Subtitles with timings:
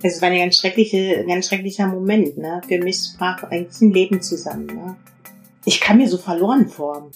[0.00, 2.60] Es war ein ganz schreckliche, ganz schrecklicher Moment, ne?
[2.66, 4.96] Für mich sprach eigentlich ein Leben zusammen, ne?
[5.64, 7.10] Ich kam mir so verloren vor.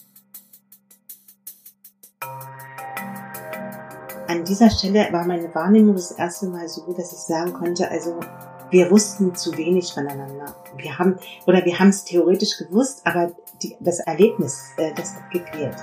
[4.27, 8.19] An dieser Stelle war meine Wahrnehmung das erste Mal so, dass ich sagen konnte, also
[8.71, 10.57] wir wussten zu wenig voneinander.
[10.77, 15.31] Wir haben, oder wir haben es theoretisch gewusst, aber die, das Erlebnis, äh, das hat
[15.31, 15.77] gefehlt.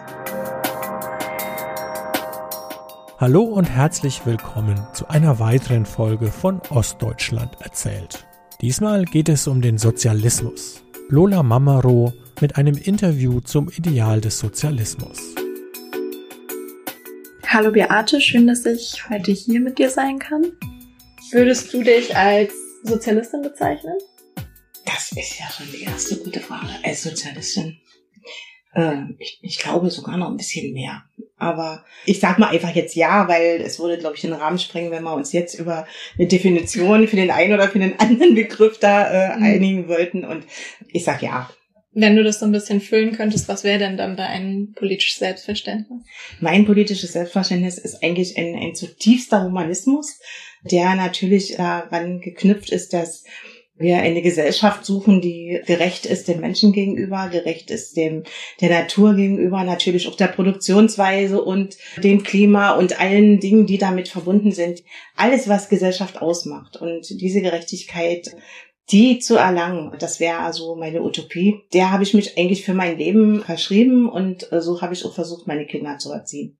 [3.21, 8.25] Hallo und herzlich willkommen zu einer weiteren Folge von Ostdeutschland erzählt.
[8.61, 10.81] Diesmal geht es um den Sozialismus.
[11.09, 15.19] Lola Mamaro mit einem Interview zum Ideal des Sozialismus.
[17.45, 20.53] Hallo Beate, schön, dass ich heute hier mit dir sein kann.
[21.33, 23.97] Würdest du dich als Sozialistin bezeichnen?
[24.85, 26.69] Das ist ja schon die erste gute Frage.
[26.85, 27.81] Als Sozialistin
[28.73, 31.03] äh, ich, ich glaube sogar noch ein bisschen mehr.
[31.39, 34.91] Aber ich sag mal einfach jetzt ja, weil es würde, glaube ich, den Rahmen sprengen,
[34.91, 38.77] wenn wir uns jetzt über eine Definition für den einen oder für den anderen Begriff
[38.77, 39.43] da äh, mhm.
[39.43, 40.25] einigen wollten.
[40.25, 40.45] Und
[40.91, 41.49] ich sag ja.
[41.91, 46.03] Wenn du das so ein bisschen füllen könntest, was wäre denn dann dein politisches Selbstverständnis?
[46.39, 50.19] Mein politisches Selbstverständnis ist eigentlich ein, ein zutiefster Humanismus,
[50.63, 53.23] der natürlich daran geknüpft ist, dass
[53.79, 58.23] wir eine Gesellschaft suchen, die gerecht ist dem Menschen gegenüber, gerecht ist dem
[58.59, 64.09] der Natur gegenüber, natürlich auch der Produktionsweise und dem Klima und allen Dingen, die damit
[64.09, 64.83] verbunden sind.
[65.15, 66.77] Alles, was Gesellschaft ausmacht.
[66.77, 68.35] Und diese Gerechtigkeit,
[68.91, 71.61] die zu erlangen, das wäre also meine Utopie.
[71.73, 75.47] Der habe ich mich eigentlich für mein Leben verschrieben und so habe ich auch versucht,
[75.47, 76.58] meine Kinder zu erziehen.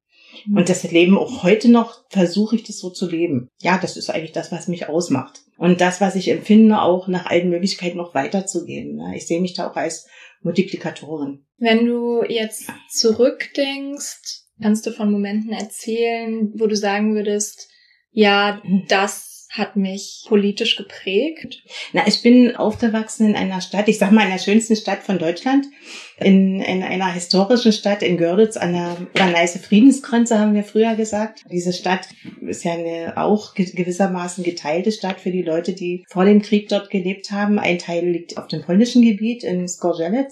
[0.53, 3.49] Und das Leben auch heute noch versuche ich das so zu leben.
[3.61, 5.41] Ja, das ist eigentlich das, was mich ausmacht.
[5.57, 8.95] Und das, was ich empfinde, auch nach allen Möglichkeiten noch weiterzugeben.
[8.95, 9.13] Ne?
[9.15, 10.07] Ich sehe mich da auch als
[10.41, 11.45] Multiplikatorin.
[11.57, 17.69] Wenn du jetzt zurückdenkst, kannst du von Momenten erzählen, wo du sagen würdest,
[18.11, 21.63] ja, das hat mich politisch geprägt?
[21.91, 25.17] Na, ich bin aufgewachsen in einer Stadt, ich sag mal in der schönsten Stadt von
[25.17, 25.65] Deutschland,
[26.19, 31.43] in, in einer historischen Stadt in Görlitz an der Neiße Friedensgrenze, haben wir früher gesagt.
[31.51, 32.07] Diese Stadt
[32.41, 36.91] ist ja eine auch gewissermaßen geteilte Stadt für die Leute, die vor dem Krieg dort
[36.91, 37.57] gelebt haben.
[37.57, 40.29] Ein Teil liegt auf dem polnischen Gebiet in Skorzelec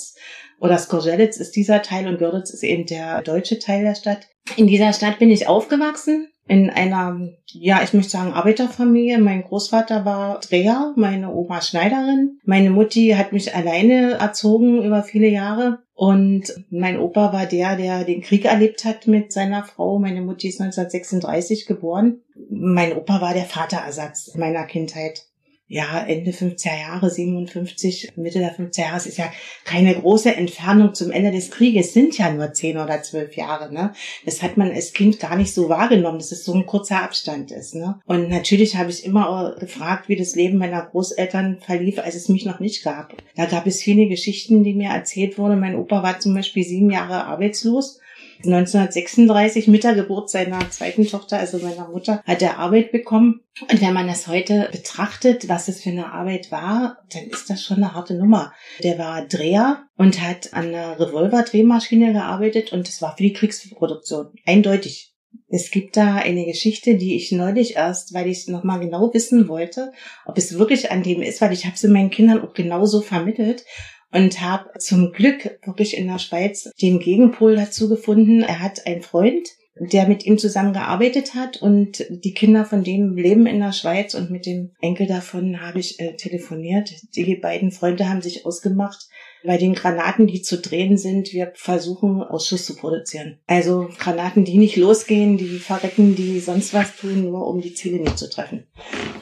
[0.60, 4.28] oder Skorzelec ist dieser Teil und Görlitz ist eben der deutsche Teil der Stadt.
[4.56, 9.20] In dieser Stadt bin ich aufgewachsen in einer, ja, ich möchte sagen, Arbeiterfamilie.
[9.20, 12.40] Mein Großvater war Dreher, meine Oma Schneiderin.
[12.46, 15.80] Meine Mutti hat mich alleine erzogen über viele Jahre.
[15.94, 20.00] Und mein Opa war der, der den Krieg erlebt hat mit seiner Frau.
[20.00, 22.22] Meine Mutti ist 1936 geboren.
[22.50, 25.27] Mein Opa war der Vaterersatz meiner Kindheit
[25.70, 29.30] ja, Ende 50er Jahre, 57, Mitte der 50er Jahre, ist ja
[29.66, 33.92] keine große Entfernung zum Ende des Krieges, sind ja nur 10 oder 12 Jahre, ne?
[34.26, 37.52] Das hat man als Kind gar nicht so wahrgenommen, dass es so ein kurzer Abstand
[37.52, 38.00] ist, ne?
[38.06, 42.46] Und natürlich habe ich immer gefragt, wie das Leben meiner Großeltern verlief, als es mich
[42.46, 43.14] noch nicht gab.
[43.36, 45.60] Da gab es viele Geschichten, die mir erzählt wurden.
[45.60, 48.00] Mein Opa war zum Beispiel sieben Jahre arbeitslos
[48.44, 53.42] 1936 mit der Geburt seiner zweiten Tochter, also meiner Mutter, hat er Arbeit bekommen.
[53.70, 57.64] Und wenn man das heute betrachtet, was das für eine Arbeit war, dann ist das
[57.64, 58.54] schon eine harte Nummer.
[58.84, 64.34] Der war Dreher und hat an einer Revolver-Drehmaschine gearbeitet und das war für die Kriegsproduktion.
[64.46, 65.14] Eindeutig.
[65.50, 69.94] Es gibt da eine Geschichte, die ich neulich erst, weil ich nochmal genau wissen wollte,
[70.26, 73.64] ob es wirklich an dem ist, weil ich habe es meinen Kindern auch genauso vermittelt
[74.12, 78.42] und habe zum Glück wirklich in der Schweiz den Gegenpol dazu gefunden.
[78.42, 79.48] Er hat einen Freund,
[79.80, 84.16] der mit ihm zusammen gearbeitet hat und die Kinder von dem leben in der Schweiz
[84.16, 86.92] und mit dem Enkel davon habe ich äh, telefoniert.
[87.16, 89.08] Die beiden Freunde haben sich ausgemacht,
[89.44, 93.40] bei den Granaten, die zu drehen sind, wir versuchen Ausschuss zu produzieren.
[93.48, 98.00] Also Granaten, die nicht losgehen, die verrecken, die sonst was tun, nur um die Ziele
[98.00, 98.66] nicht zu treffen.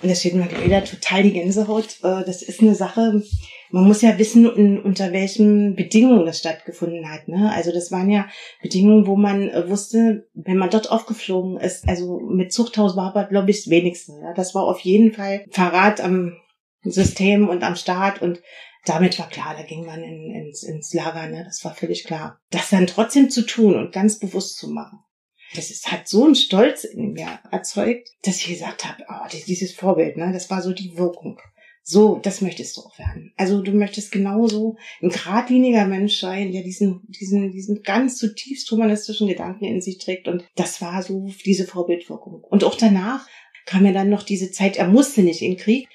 [0.01, 1.97] Und das steht mir wieder total die Gänsehaut.
[2.03, 3.21] Äh, das ist eine Sache,
[3.71, 7.27] man muss ja wissen, unter welchen Bedingungen das stattgefunden hat.
[7.27, 7.51] Ne?
[7.53, 8.27] Also das waren ja
[8.61, 13.25] Bedingungen, wo man äh, wusste, wenn man dort aufgeflogen ist, also mit Zuchthaus war aber,
[13.25, 14.13] glaube ich, das wenigste.
[14.21, 14.33] Ja?
[14.33, 16.37] Das war auf jeden Fall Verrat am
[16.83, 18.41] System und am Staat und
[18.85, 21.43] damit war klar, da ging man in, ins, ins Lager, ne?
[21.43, 22.39] das war völlig klar.
[22.51, 24.99] Das dann trotzdem zu tun und ganz bewusst zu machen,
[25.55, 29.73] das ist, hat so einen Stolz in mir erzeugt, dass ich gesagt habe, oh, dieses
[29.73, 31.39] Vorbild, ne, das war so die Wirkung.
[31.87, 33.31] So, das möchtest du auch werden.
[33.37, 39.27] Also du möchtest genauso ein geradliniger Mensch sein, der diesen, diesen, diesen ganz zutiefst humanistischen
[39.27, 40.27] Gedanken in sich trägt.
[40.27, 42.43] Und das war so diese Vorbildwirkung.
[42.43, 43.27] Und auch danach
[43.67, 45.87] kam ja dann noch diese Zeit, er musste nicht in den Krieg.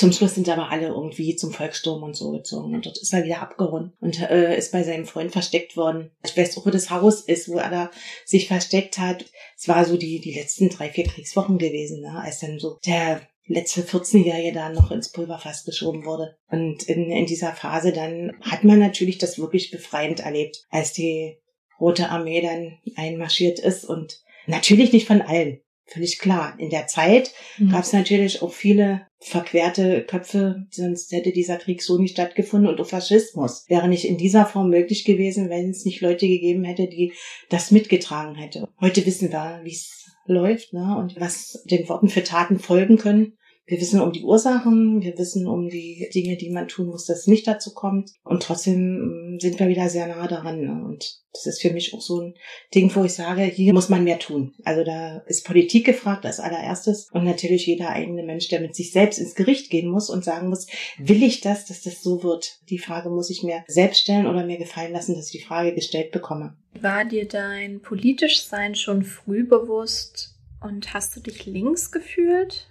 [0.00, 2.74] Zum Schluss sind aber alle irgendwie zum Volkssturm und so gezogen.
[2.74, 6.10] Und dort ist er wieder abgehauen und äh, ist bei seinem Freund versteckt worden.
[6.24, 7.90] Ich weiß auch, wo das Haus ist, wo er
[8.24, 9.26] sich versteckt hat.
[9.58, 12.18] Es war so die, die letzten drei, vier Kriegswochen gewesen, ne?
[12.18, 16.34] als dann so der letzte 14-Jährige da noch ins Pulverfass geschoben wurde.
[16.48, 21.36] Und in, in dieser Phase dann hat man natürlich das wirklich befreiend erlebt, als die
[21.78, 25.60] Rote Armee dann einmarschiert ist und natürlich nicht von allen.
[25.92, 26.54] Völlig klar.
[26.58, 27.70] In der Zeit mhm.
[27.70, 32.80] gab es natürlich auch viele verquerte Köpfe, sonst hätte dieser Krieg so nicht stattgefunden und
[32.80, 36.86] auch Faschismus wäre nicht in dieser Form möglich gewesen, wenn es nicht Leute gegeben hätte,
[36.86, 37.12] die
[37.50, 38.68] das mitgetragen hätte.
[38.80, 43.36] Heute wissen wir, wie es läuft ne, und was den Worten für Taten folgen können.
[43.70, 47.20] Wir wissen um die Ursachen, wir wissen um die Dinge, die man tun muss, dass
[47.20, 48.10] es nicht dazu kommt.
[48.24, 50.60] Und trotzdem mm, sind wir wieder sehr nah daran.
[50.60, 50.84] Ne?
[50.84, 52.34] Und das ist für mich auch so ein
[52.74, 54.54] Ding, wo ich sage, hier muss man mehr tun.
[54.64, 58.90] Also da ist Politik gefragt als allererstes und natürlich jeder eigene Mensch, der mit sich
[58.90, 60.66] selbst ins Gericht gehen muss und sagen muss,
[60.98, 62.58] will ich das, dass das so wird?
[62.70, 65.76] Die Frage muss ich mir selbst stellen oder mir gefallen lassen, dass ich die Frage
[65.76, 66.56] gestellt bekomme.
[66.80, 72.69] War dir dein politisch Sein schon früh bewusst und hast du dich links gefühlt?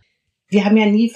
[0.50, 1.12] Wir haben ja nie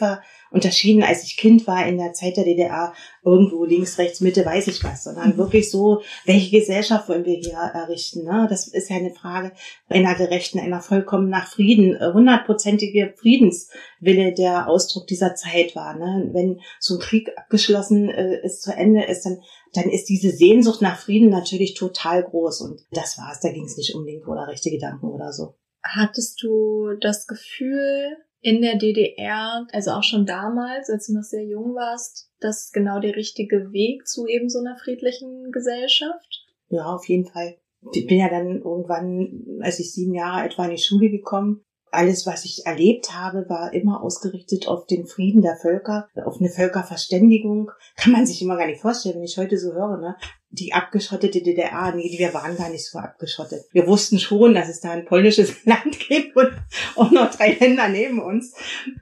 [0.52, 2.94] unterschieden, als ich Kind war in der Zeit der DDR,
[3.24, 5.38] irgendwo links, rechts, Mitte, weiß ich was, sondern mhm.
[5.38, 8.24] wirklich so, welche Gesellschaft wollen wir hier errichten?
[8.24, 8.46] Ne?
[8.50, 9.52] Das ist ja eine Frage
[9.90, 15.98] einer gerechten, einer vollkommen nach Frieden, äh, hundertprozentige Friedenswille der Ausdruck dieser Zeit war.
[15.98, 16.30] Ne?
[16.34, 19.40] Wenn so ein Krieg abgeschlossen äh, ist, zu Ende ist, dann
[19.74, 22.62] dann ist diese Sehnsucht nach Frieden natürlich total groß.
[22.62, 23.40] Und das war's.
[23.40, 25.56] Da ging es nicht um linke oder rechte Gedanken oder so.
[25.82, 31.46] Hattest du das Gefühl, in der DDR, also auch schon damals, als du noch sehr
[31.46, 36.46] jung warst, das genau der richtige Weg zu eben so einer friedlichen Gesellschaft?
[36.68, 37.56] Ja, auf jeden Fall.
[37.94, 41.64] Ich bin ja dann irgendwann, als ich sieben Jahre etwa in die Schule gekommen,
[41.94, 46.50] alles, was ich erlebt habe, war immer ausgerichtet auf den Frieden der Völker, auf eine
[46.50, 47.72] Völkerverständigung.
[47.96, 50.16] Kann man sich immer gar nicht vorstellen, wenn ich heute so höre, ne?
[50.50, 53.64] Die abgeschottete DDR, nee, wir waren gar nicht so abgeschottet.
[53.72, 56.52] Wir wussten schon, dass es da ein polnisches Land gibt und
[56.96, 58.54] auch noch drei Länder neben uns.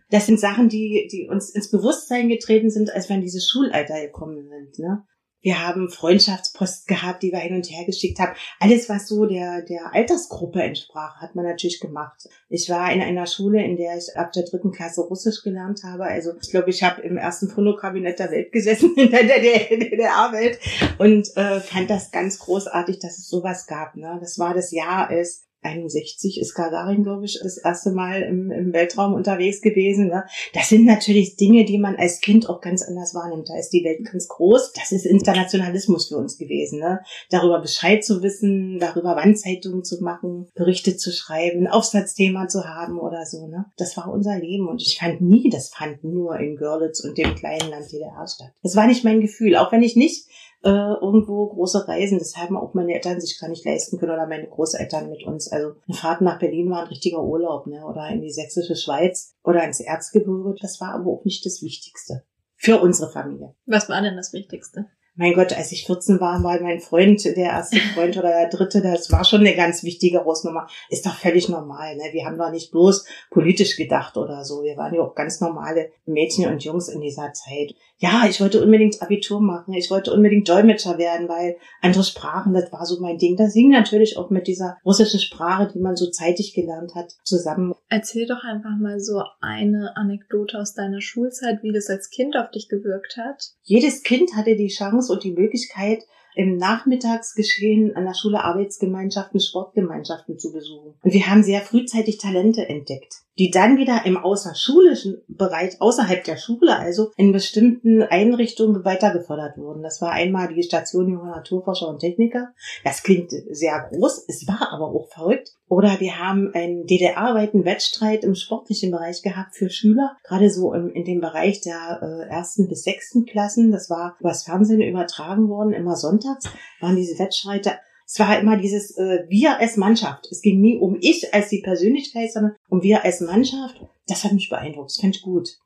[0.10, 4.00] Das sind Sachen, die, die uns ins Bewusstsein getreten sind, als wir in dieses Schulalter
[4.00, 5.04] gekommen sind, ne?
[5.42, 8.34] Wir haben Freundschaftspost gehabt, die wir hin und her geschickt haben.
[8.60, 12.30] Alles, was so der, der Altersgruppe entsprach, hat man natürlich gemacht.
[12.50, 16.04] Ich war in einer Schule, in der ich ab der dritten Klasse Russisch gelernt habe.
[16.04, 20.60] Also ich glaube, ich habe im ersten Phonokabinett der Welt gesessen, in der DDR-Welt
[21.00, 23.96] und äh, fand das ganz großartig, dass es sowas gab.
[23.96, 24.18] Ne?
[24.22, 28.74] Das war das Jahr, als 61 ist Gagarin, glaube ich, das erste Mal im, im
[28.74, 30.08] Weltraum unterwegs gewesen.
[30.08, 30.26] Ne?
[30.54, 33.50] Das sind natürlich Dinge, die man als Kind auch ganz anders wahrnimmt.
[33.50, 34.74] Da ist die Welt ganz groß.
[34.74, 36.80] Das ist Internationalismus für uns gewesen.
[36.80, 37.02] Ne?
[37.30, 43.26] Darüber Bescheid zu wissen, darüber Wandzeitungen zu machen, Berichte zu schreiben, Aufsatzthema zu haben oder
[43.26, 43.48] so.
[43.48, 43.66] Ne?
[43.78, 44.68] Das war unser Leben.
[44.68, 48.52] Und ich fand nie, das fand nur in Görlitz und dem kleinen Land DDR statt.
[48.64, 49.56] Das war nicht mein Gefühl.
[49.56, 50.28] Auch wenn ich nicht
[50.64, 52.20] äh, irgendwo große Reisen.
[52.20, 55.52] Das haben auch meine Eltern sich gar nicht leisten können oder meine Großeltern mit uns.
[55.52, 57.86] Also eine Fahrt nach Berlin war ein richtiger Urlaub, ne?
[57.86, 60.56] Oder in die sächsische Schweiz oder ins Erzgebirge.
[60.62, 62.24] Das war aber auch nicht das Wichtigste
[62.56, 63.56] für unsere Familie.
[63.66, 64.86] Was war denn das Wichtigste?
[65.16, 68.82] Mein Gott, als ich 14 war, war mein Freund, der erste Freund oder der dritte,
[68.82, 70.68] das war schon eine ganz wichtige Hausnummer.
[70.90, 71.96] Ist doch völlig normal.
[71.98, 72.04] Ne?
[72.12, 74.64] Wir haben doch nicht bloß politisch gedacht oder so.
[74.64, 77.76] Wir waren ja auch ganz normale Mädchen und Jungs in dieser Zeit.
[77.98, 79.76] Ja, ich wollte unbedingt Abitur machen.
[79.76, 83.38] Ich wollte unbedingt Dolmetscher werden, weil andere Sprachen, das war so mein Ding.
[83.38, 87.76] Das hing natürlich auch mit dieser russischen Sprache, die man so zeitig gelernt hat, zusammen.
[87.90, 92.50] Erzähl doch einfach mal so eine Anekdote aus deiner Schulzeit, wie das als Kind auf
[92.50, 93.52] dich gewirkt hat.
[93.62, 96.04] Jedes Kind hatte die Chance, und die Möglichkeit,
[96.36, 100.94] im Nachmittagsgeschehen an der Schule Arbeitsgemeinschaften, Sportgemeinschaften zu besuchen.
[101.02, 106.38] Und wir haben sehr frühzeitig Talente entdeckt die dann wieder im außerschulischen Bereich, außerhalb der
[106.38, 109.84] Schule, also in bestimmten Einrichtungen weiter gefördert wurden.
[109.84, 112.50] Das war einmal die Station junger Naturforscher und Techniker.
[112.84, 115.52] Das klingt sehr groß, es war aber auch verrückt.
[115.68, 120.90] Oder wir haben einen DDR-weiten Wettstreit im sportlichen Bereich gehabt für Schüler, gerade so im,
[120.90, 123.72] in dem Bereich der äh, ersten bis sechsten Klassen.
[123.72, 126.50] Das war übers Fernsehen übertragen worden, immer sonntags
[126.82, 127.72] waren diese Wettstreite
[128.12, 130.28] es war immer dieses äh, Wir als Mannschaft.
[130.32, 133.82] Es ging nie um ich als die Persönlichkeit, sondern um wir als Mannschaft.
[134.06, 134.90] Das hat mich beeindruckt.
[134.90, 135.58] Das fand ich gut.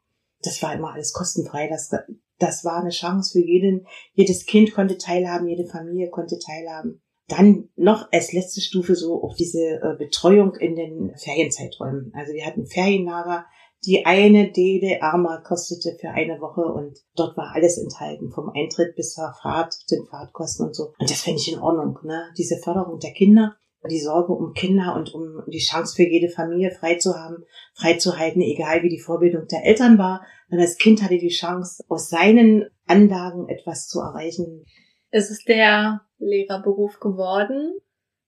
[0.43, 1.67] Das war immer alles kostenfrei.
[1.67, 1.89] Das,
[2.37, 3.87] das war eine Chance für jeden.
[4.13, 7.01] Jedes Kind konnte teilhaben, jede Familie konnte teilhaben.
[7.27, 12.11] Dann noch als letzte Stufe so auch diese äh, Betreuung in den Ferienzeiträumen.
[12.13, 13.47] Also wir hatten Ferienlager,
[13.85, 19.13] die eine DDR-Mark kostete für eine Woche und dort war alles enthalten, vom Eintritt bis
[19.13, 20.93] zur Fahrt, den Fahrtkosten und so.
[20.97, 22.33] Und das finde ich in Ordnung, ne?
[22.37, 23.55] Diese Förderung der Kinder,
[23.89, 27.93] die Sorge um Kinder und um die Chance für jede Familie frei zu haben, frei
[27.93, 30.25] zu halten, egal wie die Vorbildung der Eltern war.
[30.51, 34.65] Denn das Kind hatte die Chance, aus seinen Anlagen etwas zu erreichen.
[35.11, 37.73] Es ist der Lehrerberuf geworden.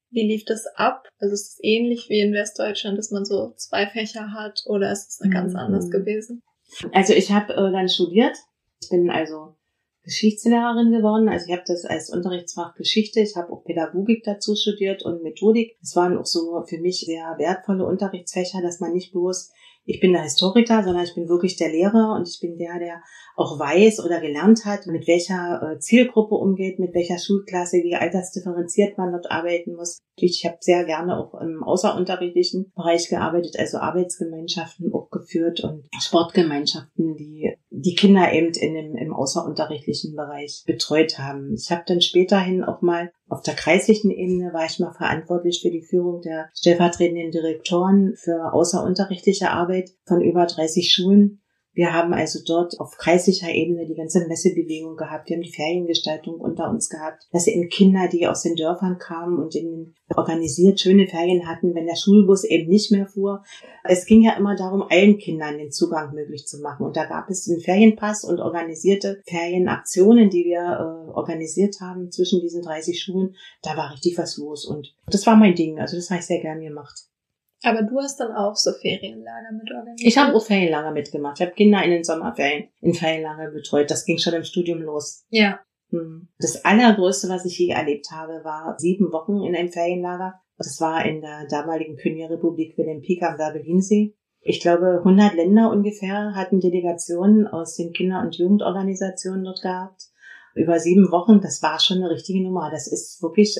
[0.10, 1.08] Wie lief das ab?
[1.20, 5.22] Also ist es ähnlich wie in Westdeutschland, dass man so zwei Fächer hat oder ist
[5.22, 5.60] es ganz mhm.
[5.60, 6.44] anders gewesen?
[6.94, 8.38] Also ich habe äh, dann studiert.
[8.82, 9.56] Ich bin also
[10.04, 11.28] Geschichtslehrerin geworden.
[11.28, 13.20] Also ich habe das als Unterrichtsfach Geschichte.
[13.20, 15.78] Ich habe auch Pädagogik dazu studiert und Methodik.
[15.82, 19.52] Es waren auch so für mich sehr wertvolle Unterrichtsfächer, dass man nicht bloß
[19.88, 23.02] ich bin der Historiker, sondern ich bin wirklich der Lehrer und ich bin der, der
[23.38, 28.98] auch weiß oder gelernt hat, mit welcher äh, Zielgruppe umgeht, mit welcher Schulklasse, wie altersdifferenziert
[28.98, 30.00] man dort arbeiten muss.
[30.18, 37.16] Ich habe sehr gerne auch im außerunterrichtlichen Bereich gearbeitet, also Arbeitsgemeinschaften auch geführt und Sportgemeinschaften,
[37.16, 41.54] die die Kinder eben in dem, im außerunterrichtlichen Bereich betreut haben.
[41.54, 45.70] Ich habe dann späterhin auch mal auf der kreislichen Ebene war ich mal verantwortlich für
[45.70, 51.42] die Führung der stellvertretenden Direktoren für außerunterrichtliche Arbeit von über 30 Schulen
[51.78, 55.30] wir haben also dort auf kreislicher Ebene die ganze Messebewegung gehabt.
[55.30, 57.28] Wir haben die Feriengestaltung unter uns gehabt.
[57.32, 61.86] Dass eben Kinder, die aus den Dörfern kamen und in organisiert schöne Ferien hatten, wenn
[61.86, 63.44] der Schulbus eben nicht mehr fuhr.
[63.84, 66.84] Es ging ja immer darum, allen Kindern den Zugang möglich zu machen.
[66.84, 72.42] Und da gab es einen Ferienpass und organisierte Ferienaktionen, die wir äh, organisiert haben zwischen
[72.42, 73.36] diesen 30 Schulen.
[73.62, 74.66] Da war richtig was los.
[74.66, 75.80] Und das war mein Ding.
[75.80, 77.08] Also das habe ich sehr gern gemacht.
[77.64, 80.08] Aber du hast dann auch so Ferienlager mit organisiert?
[80.08, 81.40] Ich habe auch Ferienlager mitgemacht.
[81.40, 83.90] Ich habe Kinder in den Sommerferien in Ferienlager betreut.
[83.90, 85.26] Das ging schon im Studium los.
[85.30, 85.60] Ja.
[85.90, 86.28] Hm.
[86.40, 90.40] Das allergrößte, was ich je erlebt habe, war sieben Wochen in einem Ferienlager.
[90.58, 94.16] Das war in der damaligen Pionierrepublik Wilhelmika am Werbelinsee.
[94.42, 100.04] Ich glaube, 100 Länder ungefähr hatten Delegationen aus den Kinder- und Jugendorganisationen dort gehabt.
[100.56, 102.70] Über sieben Wochen, das war schon eine richtige Nummer.
[102.72, 103.60] Das ist wirklich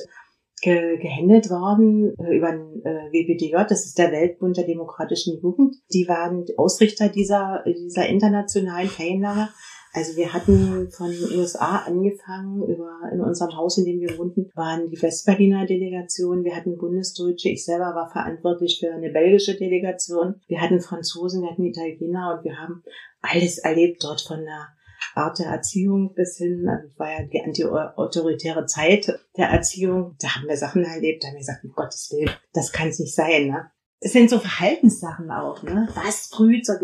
[0.60, 5.76] ge gehändelt worden äh, über den äh, WBDJ, das ist der Weltbund der demokratischen Jugend.
[5.92, 9.48] Die waren Ausrichter dieser, dieser internationalen Ferienlager.
[9.92, 14.90] Also wir hatten von USA angefangen, über in unserem Haus, in dem wir wohnten, waren
[14.90, 20.60] die Westberliner Delegation, wir hatten Bundesdeutsche, ich selber war verantwortlich für eine belgische Delegation, wir
[20.60, 22.82] hatten Franzosen, wir hatten Italiener und wir haben
[23.22, 24.68] alles erlebt dort von der
[25.14, 30.48] Art der Erziehung bis hin, also war ja die anti-autoritäre Zeit der Erziehung, da haben
[30.48, 33.48] wir Sachen erlebt, da haben wir gesagt, um Gottes Willen, das kann es nicht sein.
[33.48, 33.70] Ne?
[34.00, 35.88] Es sind so Verhaltenssachen auch, ne?
[35.94, 36.78] Was früh zur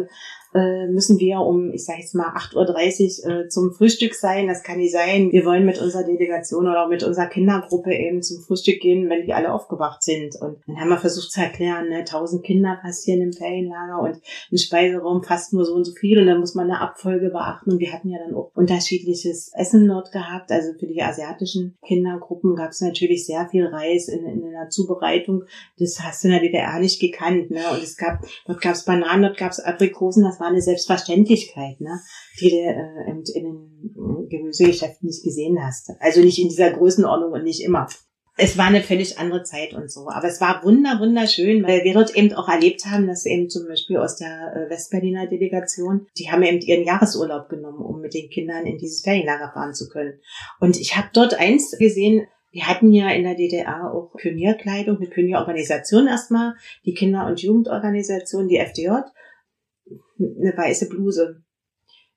[0.54, 4.46] äh, müssen wir um, ich sage jetzt mal, 8.30 Uhr äh, zum Frühstück sein.
[4.46, 5.32] Das kann nicht sein.
[5.32, 9.34] Wir wollen mit unserer Delegation oder mit unserer Kindergruppe eben zum Frühstück gehen, wenn die
[9.34, 10.36] alle aufgewacht sind.
[10.40, 14.20] Und dann haben wir versucht zu erklären, ne, 1000 Kinder passieren im Ferienlager und
[14.52, 17.72] ein Speiseraum fast nur so und so viel und dann muss man eine Abfolge beachten.
[17.72, 20.52] Und wir hatten ja dann auch unterschiedliches Essen dort gehabt.
[20.52, 25.44] Also für die asiatischen Kindergruppen gab es natürlich sehr viel Reis in, in der Zubereitung.
[25.78, 27.50] Das hast du in der DDR nicht gekannt.
[27.50, 27.62] Ne?
[27.72, 31.80] Und es gab, dort gab es Bananen, dort gab es Aprikosen, das war eine Selbstverständlichkeit,
[31.80, 32.00] ne?
[32.40, 35.90] die du äh, in den Gemüsegeschäften nicht gesehen hast.
[36.00, 37.88] Also nicht in dieser Größenordnung und nicht immer.
[38.36, 40.08] Es war eine völlig andere Zeit und so.
[40.08, 43.68] Aber es war wunder, wunderschön, weil wir dort eben auch erlebt haben, dass eben zum
[43.68, 48.28] Beispiel aus der äh, Westberliner Delegation, die haben eben ihren Jahresurlaub genommen, um mit den
[48.30, 50.14] Kindern in dieses Ferienlager fahren zu können.
[50.58, 55.08] Und ich habe dort eins gesehen, wir hatten ja in der DDR auch Pionierkleidung, eine
[55.08, 58.90] Pionierorganisation erstmal, die Kinder- und Jugendorganisation, die FDJ
[60.18, 61.42] eine weiße Bluse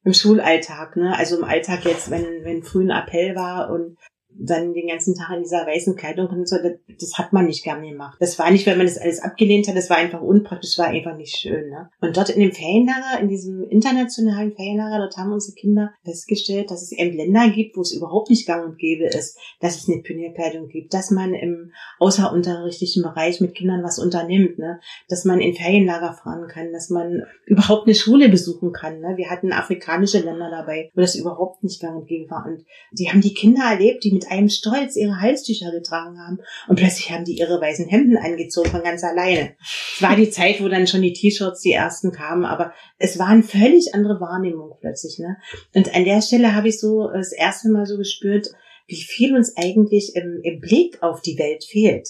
[0.03, 1.15] im Schulalltag, ne?
[1.17, 3.97] Also im Alltag jetzt, wenn, wenn früh ein Appell war und
[4.39, 7.63] dann den ganzen Tag in dieser weißen Kleidung und so, das, das hat man nicht
[7.63, 8.17] gerne gemacht.
[8.19, 11.15] Das war nicht, weil man das alles abgelehnt hat, das war einfach unpraktisch, war einfach
[11.15, 11.69] nicht schön.
[11.69, 11.89] Ne?
[12.01, 16.81] Und dort in dem Ferienlager, in diesem internationalen Ferienlager, dort haben unsere Kinder festgestellt, dass
[16.81, 20.01] es eben Länder gibt, wo es überhaupt nicht gang und gäbe ist, dass es eine
[20.01, 24.79] Pionierkleidung gibt, dass man im außerunterrichtlichen Bereich mit Kindern was unternimmt, ne?
[25.09, 28.99] dass man in Ferienlager fahren kann, dass man überhaupt eine Schule besuchen kann.
[28.99, 29.13] Ne?
[29.17, 32.45] Wir hatten afrikanische Länder dabei, wo das überhaupt nicht gang und gäbe war.
[32.45, 36.39] Und die haben die Kinder erlebt, die mit einem Stolz ihre Halstücher getragen haben.
[36.67, 39.55] Und plötzlich haben die ihre weißen Hemden angezogen von ganz alleine.
[39.95, 43.27] Es war die Zeit, wo dann schon die T-Shirts die ersten kamen, aber es war
[43.27, 45.19] eine völlig andere Wahrnehmung plötzlich.
[45.19, 45.37] Ne?
[45.73, 48.47] Und an der Stelle habe ich so das erste Mal so gespürt,
[48.87, 52.07] wie viel uns eigentlich im, im Blick auf die Welt fehlt.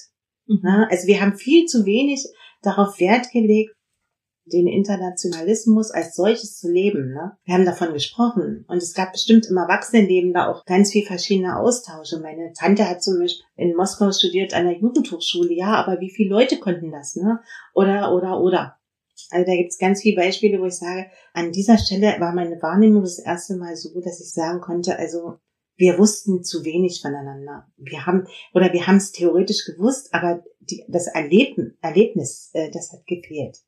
[0.47, 0.85] Mhm.
[0.89, 2.25] Also wir haben viel zu wenig
[2.61, 3.71] darauf Wert gelegt,
[4.51, 7.13] den Internationalismus als solches zu leben.
[7.13, 7.37] Ne?
[7.45, 11.57] Wir haben davon gesprochen und es gab bestimmt im Erwachsenenleben da auch ganz viel verschiedene
[11.57, 12.19] Austausche.
[12.19, 16.29] Meine Tante hat zum Beispiel in Moskau studiert an der Jugendhochschule, ja, aber wie viele
[16.29, 17.15] Leute konnten das?
[17.15, 17.39] Ne?
[17.73, 18.77] Oder, oder, oder.
[19.31, 22.61] Also da gibt es ganz viele Beispiele, wo ich sage, an dieser Stelle war meine
[22.61, 25.35] Wahrnehmung das erste Mal so, dass ich sagen konnte, also
[25.75, 27.67] wir wussten zu wenig voneinander.
[27.77, 32.91] Wir haben, oder wir haben es theoretisch gewusst, aber die, das Erleben, Erlebnis, äh, das
[32.91, 33.59] hat gefehlt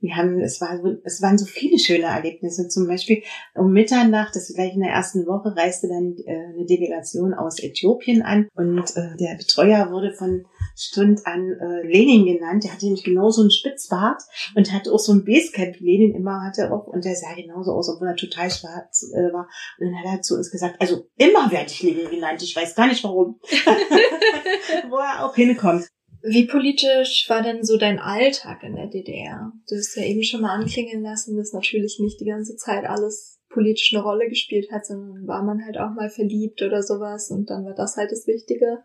[0.00, 2.68] wir haben, es war, es waren so viele schöne Erlebnisse.
[2.68, 3.22] Zum Beispiel
[3.54, 7.62] um Mitternacht, das ist gleich in der ersten Woche, reiste dann äh, eine Delegation aus
[7.62, 12.64] Äthiopien an und äh, der Betreuer wurde von Stund an äh, Lenin genannt.
[12.64, 14.22] Der hatte nämlich genauso einen Spitzbart
[14.54, 15.76] und hatte auch so ein Basecamp.
[15.80, 19.48] Lenin immer hatte auch und der sah genauso aus, obwohl er total schwarz äh, war.
[19.78, 22.42] Und dann hat er zu uns gesagt, also immer werde ich Lenin genannt.
[22.42, 23.40] Ich weiß gar nicht warum.
[24.90, 25.86] Wo er auch hinkommt.
[26.22, 29.52] Wie politisch war denn so dein Alltag in der DDR?
[29.68, 33.40] Du hast ja eben schon mal anklingen lassen, dass natürlich nicht die ganze Zeit alles
[33.48, 37.50] politisch eine Rolle gespielt hat, sondern war man halt auch mal verliebt oder sowas und
[37.50, 38.78] dann war das halt das Wichtige.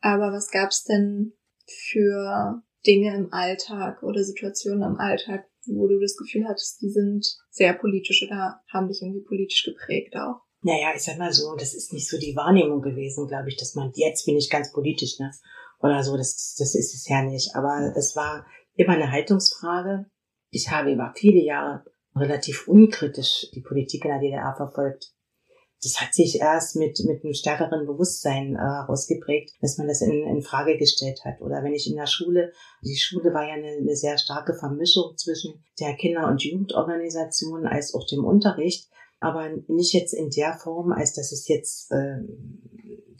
[0.00, 1.32] Aber was gab's denn
[1.66, 7.26] für Dinge im Alltag oder Situationen im Alltag, wo du das Gefühl hattest, die sind
[7.50, 10.46] sehr politisch oder haben dich irgendwie politisch geprägt auch?
[10.62, 13.74] Naja, ich sag mal so, das ist nicht so die Wahrnehmung gewesen, glaube ich, dass
[13.74, 15.30] man, jetzt bin ich ganz politisch, ne?
[15.80, 17.54] Oder so, das, das ist es ja nicht.
[17.54, 20.06] Aber es war immer eine Haltungsfrage.
[20.50, 25.12] Ich habe über viele Jahre relativ unkritisch die Politik in der DDR verfolgt.
[25.82, 30.26] Das hat sich erst mit, mit einem stärkeren Bewusstsein äh, ausgeprägt, dass man das in,
[30.26, 31.40] in Frage gestellt hat.
[31.42, 32.52] Oder wenn ich in der Schule,
[32.82, 37.94] die Schule war ja eine, eine sehr starke Vermischung zwischen der Kinder- und Jugendorganisation als
[37.94, 38.88] auch dem Unterricht,
[39.20, 42.20] aber nicht jetzt in der Form, als dass es jetzt äh,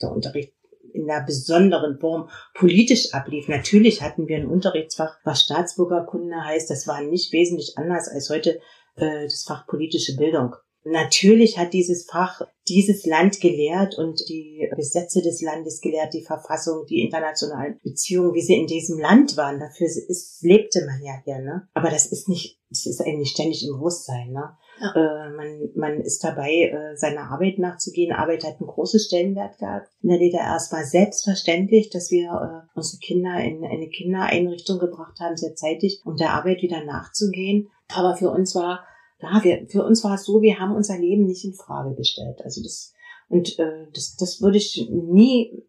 [0.00, 0.55] der Unterricht
[0.96, 3.48] in einer besonderen Form politisch ablief.
[3.48, 6.70] Natürlich hatten wir ein Unterrichtsfach, was Staatsbürgerkunde heißt.
[6.70, 8.60] Das war nicht wesentlich anders als heute
[8.96, 10.54] äh, das Fach politische Bildung.
[10.88, 16.86] Natürlich hat dieses Fach dieses Land gelehrt und die Gesetze des Landes gelehrt, die Verfassung,
[16.86, 19.58] die internationalen Beziehungen, wie sie in diesem Land waren.
[19.58, 21.68] Dafür ist, lebte man ja hier, ne?
[21.74, 24.56] Aber das ist nicht, das ist eigentlich ständig im Bewusstsein, ne?
[24.80, 24.92] Ja.
[24.94, 28.12] Äh, man, man ist dabei, äh, seiner Arbeit nachzugehen.
[28.12, 29.88] Arbeit hat einen großen Stellenwert gehabt.
[30.02, 34.78] In der DDR es war selbstverständlich, dass wir äh, unsere Kinder in, in eine Kindereinrichtung
[34.78, 37.68] gebracht haben, sehr zeitig, um der Arbeit wieder nachzugehen.
[37.94, 38.84] Aber für uns war,
[39.20, 42.42] ja, wir, für uns war es so, wir haben unser Leben nicht in Frage gestellt.
[42.44, 42.92] Also das,
[43.28, 45.64] und äh, das, das würde ich nie,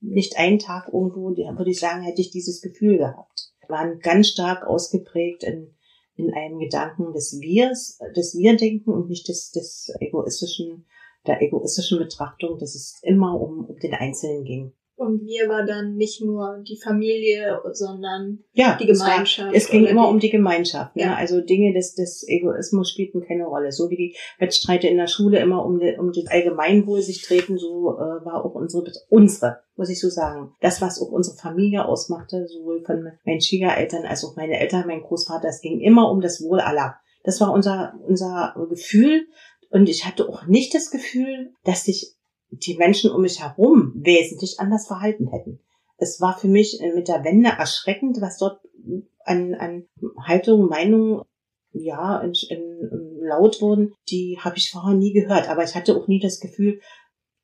[0.00, 3.52] nicht einen Tag irgendwo, würde ich sagen, hätte ich dieses Gefühl gehabt.
[3.60, 5.74] Wir waren ganz stark ausgeprägt in
[6.20, 10.86] in einem Gedanken des Wirs, des Wir-Denken und nicht des, des egoistischen,
[11.26, 14.72] der egoistischen Betrachtung, dass es immer um, um den Einzelnen ging.
[15.00, 19.38] Und wir war dann nicht nur die Familie, sondern ja, die Gemeinschaft.
[19.38, 20.94] Es, war, es ging immer die, um die Gemeinschaft.
[20.94, 21.04] Ne?
[21.04, 21.14] Ja.
[21.14, 23.72] Also Dinge des, des Egoismus spielten keine Rolle.
[23.72, 27.56] So wie die Wettstreite in der Schule immer um, die, um das Allgemeinwohl sich treten,
[27.56, 30.52] so äh, war auch unsere, unsere, muss ich so sagen.
[30.60, 35.00] Das, was auch unsere Familie ausmachte, sowohl von meinen Schwiegereltern als auch meine Eltern, mein
[35.00, 36.96] Großvater, es ging immer um das Wohl aller.
[37.24, 39.28] Das war unser, unser Gefühl.
[39.70, 42.19] Und ich hatte auch nicht das Gefühl, dass sich
[42.50, 45.60] die Menschen um mich herum wesentlich anders verhalten hätten.
[45.98, 48.60] Es war für mich mit der Wende erschreckend, was dort
[49.24, 49.86] an, an
[50.26, 51.24] Haltung, Meinung,
[51.72, 55.48] ja, in, in, laut wurden, die habe ich vorher nie gehört.
[55.48, 56.80] Aber ich hatte auch nie das Gefühl,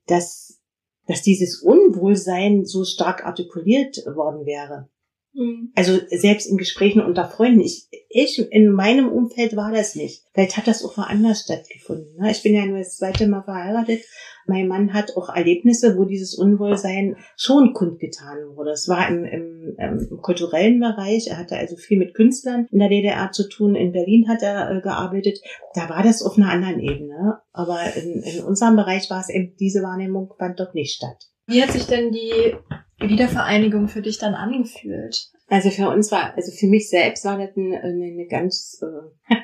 [0.07, 0.61] dass,
[1.07, 4.89] dass dieses Unwohlsein so stark artikuliert worden wäre.
[5.37, 5.71] Mhm.
[5.75, 10.25] Also selbst in Gesprächen unter Freunden, ich, ich in meinem Umfeld war das nicht.
[10.33, 12.17] Vielleicht hat das auch woanders stattgefunden.
[12.19, 12.31] Ne?
[12.31, 14.03] Ich bin ja nur das zweite Mal verheiratet
[14.47, 18.71] mein Mann hat auch Erlebnisse, wo dieses Unwohlsein schon kundgetan wurde.
[18.71, 21.29] Es war im, im, im kulturellen Bereich.
[21.29, 23.75] Er hatte also viel mit Künstlern in der DDR zu tun.
[23.75, 25.41] In Berlin hat er äh, gearbeitet.
[25.75, 27.41] Da war das auf einer anderen Ebene.
[27.53, 31.29] Aber in, in unserem Bereich war es eben, diese Wahrnehmung fand dort nicht statt.
[31.47, 32.55] Wie hat sich denn die
[32.99, 35.31] Wiedervereinigung für dich dann angefühlt?
[35.49, 39.37] Also für uns war, also für mich selbst war das eine, eine ganz, äh,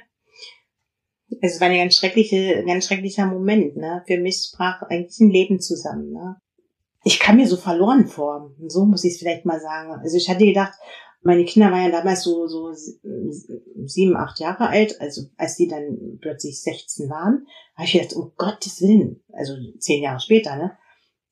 [1.41, 4.03] es war ein ganz schreckliche, ganz schrecklicher Moment, ne?
[4.07, 6.37] Für mich brach eigentlich ein Leben zusammen, ne?
[7.05, 8.55] Ich kam mir so verloren vor.
[8.67, 9.93] So muss ich es vielleicht mal sagen.
[10.03, 10.75] Also ich hatte gedacht,
[11.23, 12.73] meine Kinder waren ja damals so, so
[13.85, 18.33] sieben, acht Jahre alt, also als die dann plötzlich 16 waren, habe ich gedacht, um
[18.37, 20.77] Gottes Willen, also zehn Jahre später, ne?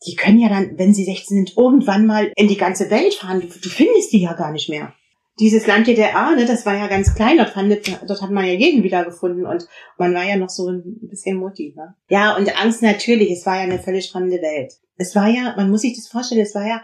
[0.07, 3.41] Die können ja dann, wenn sie 16 sind, irgendwann mal in die ganze Welt fahren.
[3.41, 4.95] Du, du findest die ja gar nicht mehr
[5.41, 7.75] dieses Land DDR, ne, das war ja ganz klein, dort, fand,
[8.07, 11.75] dort hat man ja jeden wiedergefunden und man war ja noch so ein bisschen Mutti.
[11.77, 11.95] Ne?
[12.09, 14.75] Ja, und Angst natürlich, es war ja eine völlig fremde Welt.
[14.97, 16.83] Es war ja, man muss sich das vorstellen, es war ja,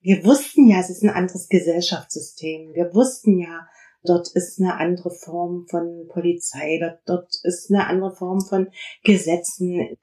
[0.00, 2.72] wir wussten ja, es ist ein anderes Gesellschaftssystem.
[2.72, 3.66] Wir wussten ja,
[4.04, 8.68] dort ist eine andere Form von Polizei, dort, dort ist eine andere Form von
[9.04, 9.98] Gesetzen.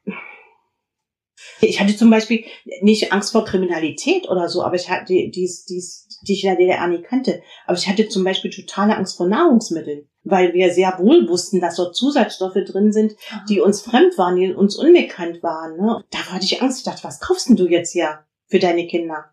[1.61, 2.45] Ich hatte zum Beispiel
[2.81, 6.57] nicht Angst vor Kriminalität oder so, aber ich hatte dies, dies, die ich in der
[6.57, 7.41] DDR nie kannte.
[7.65, 11.75] Aber ich hatte zum Beispiel totale Angst vor Nahrungsmitteln, weil wir sehr wohl wussten, dass
[11.75, 13.15] dort Zusatzstoffe drin sind,
[13.49, 15.77] die uns fremd waren, die uns unbekannt waren.
[15.77, 16.03] Ne?
[16.11, 16.79] Da hatte ich Angst.
[16.79, 19.25] Ich dachte, was kaufst denn du jetzt hier für deine Kinder?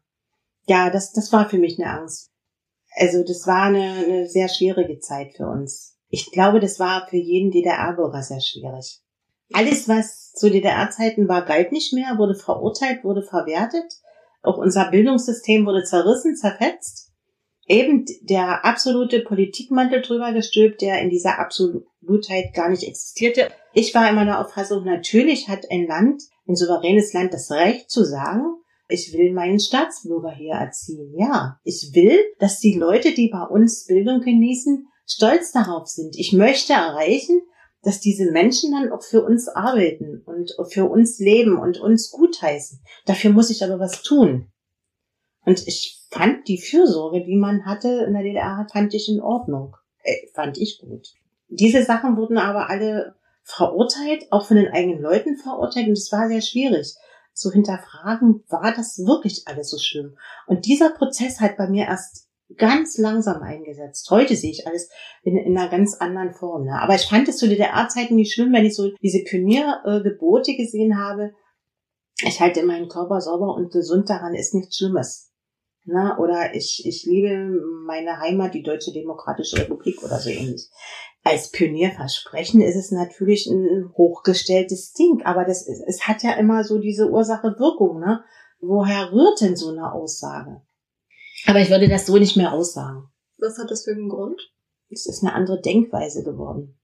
[0.67, 2.31] Ja, das, das war für mich eine Angst.
[2.95, 5.99] Also das war eine, eine sehr schwierige Zeit für uns.
[6.09, 9.02] Ich glaube, das war für jeden DDR-Bürger sehr schwierig.
[9.53, 13.85] Alles, was zu DDR-Zeiten war, galt nicht mehr, wurde verurteilt, wurde verwertet.
[14.43, 17.11] Auch unser Bildungssystem wurde zerrissen, zerfetzt.
[17.67, 23.51] Eben der absolute Politikmantel drüber gestülpt, der in dieser Absolutheit gar nicht existierte.
[23.73, 28.05] Ich war immer der Auffassung, natürlich hat ein Land, ein souveränes Land das Recht zu
[28.05, 28.57] sagen,
[28.89, 31.15] ich will meinen Staatsbürger hier erziehen.
[31.17, 36.17] Ja, ich will, dass die Leute, die bei uns Bildung genießen, stolz darauf sind.
[36.17, 37.41] Ich möchte erreichen,
[37.83, 42.81] dass diese Menschen dann auch für uns arbeiten und für uns leben und uns gutheißen.
[43.07, 44.53] Dafür muss ich aber was tun.
[45.45, 49.77] Und ich fand die Fürsorge, die man hatte in der DDR, fand ich in Ordnung.
[50.05, 51.09] Äh, fand ich gut.
[51.49, 56.29] Diese Sachen wurden aber alle verurteilt, auch von den eigenen Leuten verurteilt und es war
[56.29, 56.95] sehr schwierig
[57.35, 60.17] zu hinterfragen, war das wirklich alles so schlimm?
[60.47, 62.22] Und dieser Prozess hat bei mir erst
[62.57, 64.11] ganz langsam eingesetzt.
[64.11, 64.91] Heute sehe ich alles
[65.23, 66.65] in, in einer ganz anderen Form.
[66.65, 66.81] Ne?
[66.81, 71.33] Aber ich fand es zu DDR-Zeiten nicht schlimm, wenn ich so diese Pioniergebote gesehen habe.
[72.25, 75.33] Ich halte meinen Körper sauber und gesund daran ist nichts Schlimmes.
[75.85, 77.51] Na, oder ich, ich liebe
[77.87, 80.69] meine Heimat, die Deutsche Demokratische Republik oder so ähnlich.
[81.25, 86.63] Als Pionierversprechen ist es natürlich ein hochgestelltes Ding, aber das ist, es hat ja immer
[86.63, 88.23] so diese Ursache-Wirkung, ne?
[88.61, 90.63] Woher rührt denn so eine Aussage?
[91.47, 93.09] Aber ich würde das so nicht mehr aussagen.
[93.39, 94.41] Was hat das für einen Grund?
[94.91, 96.79] Es ist eine andere Denkweise geworden.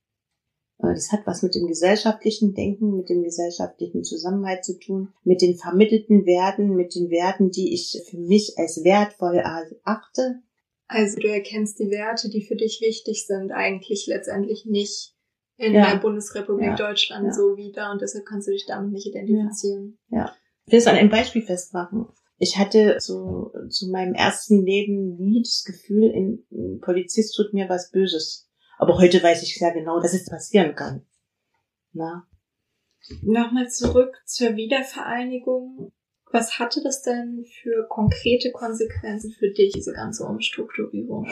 [0.78, 5.56] Das hat was mit dem gesellschaftlichen Denken, mit dem gesellschaftlichen Zusammenhalt zu tun, mit den
[5.56, 10.40] vermittelten Werten, mit den Werten, die ich für mich als wertvoll erachte.
[10.86, 15.14] Also du erkennst die Werte, die für dich wichtig sind, eigentlich letztendlich nicht
[15.56, 15.90] in ja.
[15.90, 16.76] der Bundesrepublik ja.
[16.76, 17.32] Deutschland ja.
[17.32, 19.98] so wieder und deshalb kannst du dich damit nicht identifizieren.
[20.10, 20.32] Ja.
[20.66, 22.06] Ich will es an einem Beispiel festmachen.
[22.38, 27.90] Ich hatte so zu meinem ersten Leben nie das Gefühl, ein Polizist tut mir was
[27.90, 28.48] Böses.
[28.78, 31.04] Aber heute weiß ich sehr genau, dass es passieren kann.
[31.92, 32.28] Na?
[33.22, 35.92] Nochmal zurück zur Wiedervereinigung.
[36.30, 41.26] Was hatte das denn für konkrete Konsequenzen für dich, diese ganze Umstrukturierung?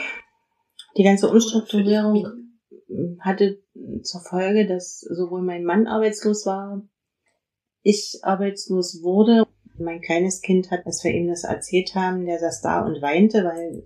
[0.96, 2.58] Die ganze Umstrukturierung
[3.20, 3.62] hatte
[4.02, 6.82] zur Folge, dass sowohl mein Mann arbeitslos war,
[7.82, 9.46] ich arbeitslos wurde
[9.78, 13.44] mein kleines Kind hat, als wir ihm das erzählt haben, der saß da und weinte,
[13.44, 13.84] weil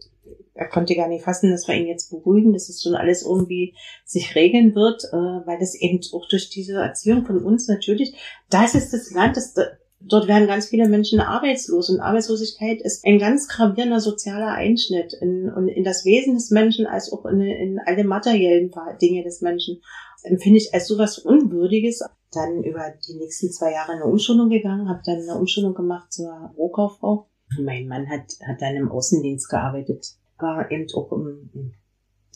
[0.55, 3.75] er konnte gar nicht fassen, dass wir ihn jetzt beruhigen, dass es schon alles irgendwie
[4.05, 8.15] sich regeln wird, äh, weil das eben auch durch diese Erziehung von uns natürlich,
[8.51, 9.55] das ist das Land, das,
[10.01, 15.49] dort werden ganz viele Menschen arbeitslos und Arbeitslosigkeit ist ein ganz gravierender sozialer Einschnitt in,
[15.69, 19.81] in, das Wesen des Menschen als auch in, in alle materiellen Dinge des Menschen
[20.23, 22.03] empfinde ich als sowas Unwürdiges.
[22.33, 26.53] Dann über die nächsten zwei Jahre eine Umschulung gegangen, habe dann eine Umschulung gemacht zur
[26.57, 27.29] Rohkauffrau.
[27.59, 31.75] Mein Mann hat, hat dann im Außendienst gearbeitet, war eben auch im, im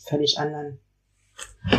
[0.03, 0.79] völlig anderen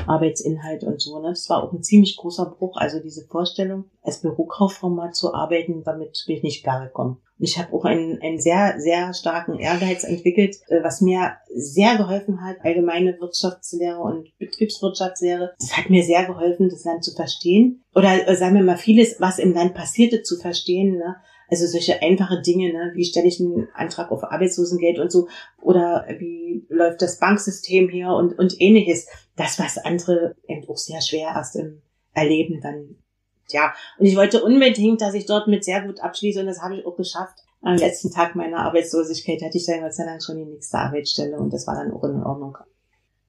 [0.06, 1.18] Arbeitsinhalt und so.
[1.20, 1.28] Ne?
[1.28, 2.76] Das war auch ein ziemlich großer Bruch.
[2.76, 7.18] Also diese Vorstellung, als Bürokauffrau mal zu arbeiten, damit bin ich nicht gar gekommen.
[7.38, 11.96] Und ich habe auch einen, einen sehr, sehr starken Ehrgeiz entwickelt, äh, was mir sehr
[11.96, 15.54] geholfen hat, allgemeine Wirtschaftslehre und Betriebswirtschaftslehre.
[15.58, 17.84] Das hat mir sehr geholfen, das Land zu verstehen.
[17.94, 20.96] Oder äh, sagen wir mal, vieles, was im Land passierte, zu verstehen.
[20.96, 21.16] Ne?
[21.48, 22.92] Also solche einfache Dinge, ne?
[22.94, 25.28] wie stelle ich einen Antrag auf Arbeitslosengeld und so,
[25.60, 29.06] oder wie läuft das Banksystem hier und, und ähnliches.
[29.36, 31.82] Das, was andere eben auch sehr schwer erst im
[32.14, 32.96] Erleben dann
[33.50, 36.76] ja, und ich wollte unbedingt, dass ich dort mit sehr gut abschließe und das habe
[36.76, 37.38] ich auch geschafft.
[37.62, 41.36] Am letzten Tag meiner Arbeitslosigkeit hatte ich dann Gott sei Dank schon die nächste Arbeitsstelle
[41.36, 42.56] und das war dann auch in Ordnung.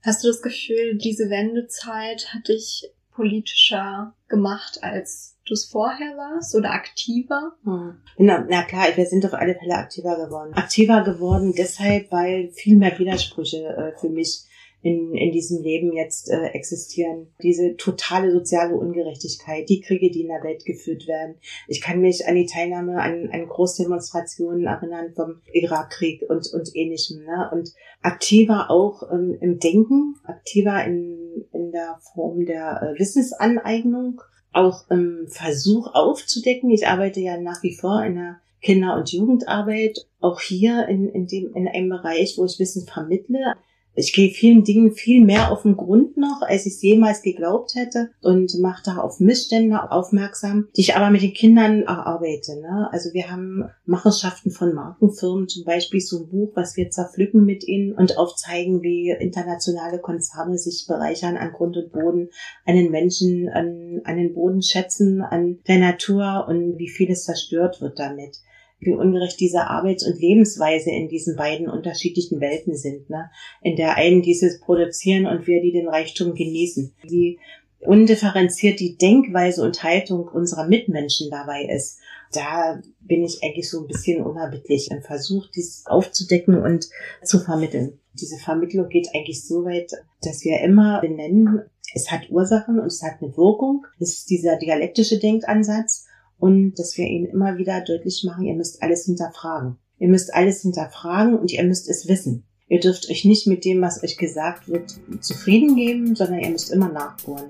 [0.04, 6.56] Hast du das Gefühl, diese Wendezeit hat dich politischer gemacht, als du es vorher warst
[6.56, 7.54] oder aktiver?
[7.64, 7.98] Hm.
[8.18, 10.54] Na, na klar, wir sind auf alle Fälle aktiver geworden.
[10.54, 14.44] Aktiver geworden deshalb, weil viel mehr Widersprüche äh, für mich
[14.82, 17.28] in, in diesem Leben jetzt äh, existieren.
[17.42, 21.36] Diese totale soziale Ungerechtigkeit, die Kriege, die in der Welt geführt werden.
[21.68, 27.24] Ich kann mich an die Teilnahme an, an Großdemonstrationen erinnern vom Irakkrieg und, und ähnlichem.
[27.26, 27.50] Ne?
[27.52, 34.22] Und aktiver auch ähm, im Denken, aktiver in, in der Form der äh, Wissensaneignung,
[34.54, 36.70] auch im Versuch aufzudecken.
[36.70, 41.28] Ich arbeite ja nach wie vor in der Kinder- und Jugendarbeit, auch hier in, in,
[41.28, 43.56] dem, in einem Bereich, wo ich Wissen vermittle
[43.98, 47.74] ich gehe vielen Dingen viel mehr auf den Grund noch, als ich es jemals geglaubt
[47.74, 52.62] hätte und mache da auf Missstände aufmerksam, die ich aber mit den Kindern erarbeite.
[52.62, 52.90] Ne?
[52.92, 57.68] Also wir haben Machenschaften von Markenfirmen, zum Beispiel so ein Buch, was wir zerpflücken mit
[57.68, 62.30] ihnen und aufzeigen, wie internationale Konzerne sich bereichern an Grund und Boden,
[62.66, 67.82] an den Menschen, an, an den Boden schätzen, an der Natur und wie vieles zerstört
[67.82, 68.38] wird damit
[68.80, 73.10] wie ungerecht diese Arbeits- und Lebensweise in diesen beiden unterschiedlichen Welten sind.
[73.10, 73.30] Ne?
[73.62, 76.94] In der einen dieses Produzieren und wir, die den Reichtum genießen.
[77.04, 77.40] Wie
[77.80, 82.00] undifferenziert die Denkweise und Haltung unserer Mitmenschen dabei ist.
[82.34, 86.90] da bin ich eigentlich so ein bisschen unerbittlich im Versuch, dies aufzudecken und
[87.24, 88.00] zu vermitteln.
[88.14, 91.62] Diese Vermittlung geht eigentlich so weit, dass wir immer benennen,
[91.94, 93.86] es hat Ursachen und es hat eine Wirkung.
[94.00, 96.07] Das ist dieser dialektische Denkansatz
[96.40, 99.78] und dass wir ihnen immer wieder deutlich machen, ihr müsst alles hinterfragen.
[100.00, 102.44] Ihr müsst alles hinterfragen und ihr müsst es wissen.
[102.68, 106.72] Ihr dürft euch nicht mit dem, was euch gesagt wird, zufrieden geben, sondern ihr müsst
[106.72, 107.46] immer nachbohren.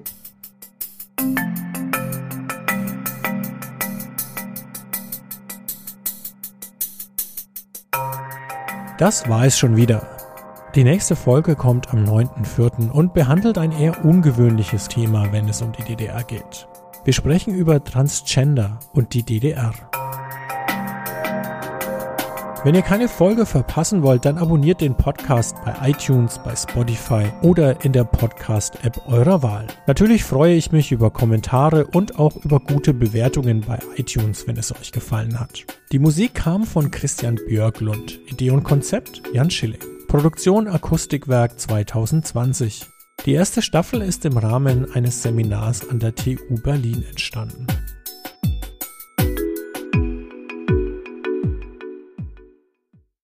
[8.98, 10.08] Das war es schon wieder.
[10.76, 12.92] Die nächste Folge kommt am 9.4.
[12.92, 16.68] und behandelt ein eher ungewöhnliches Thema, wenn es um die DDR geht.
[17.08, 19.72] Wir sprechen über Transgender und die DDR.
[22.66, 27.86] Wenn ihr keine Folge verpassen wollt, dann abonniert den Podcast bei iTunes, bei Spotify oder
[27.86, 29.68] in der Podcast-App eurer Wahl.
[29.86, 34.76] Natürlich freue ich mich über Kommentare und auch über gute Bewertungen bei iTunes, wenn es
[34.76, 35.64] euch gefallen hat.
[35.94, 39.80] Die Musik kam von Christian Björklund, Idee und Konzept Jan Schilling.
[40.10, 42.97] Produktion Akustikwerk 2020.
[43.26, 47.68] Die erste Staffel ist im Rahmen eines Seminars an der TU Berlin entstanden.